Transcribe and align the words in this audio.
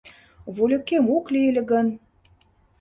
Вольыкем 0.55 1.05
ок 1.15 1.25
лий 1.33 1.47
ыле 1.51 1.63
гын 1.71 1.87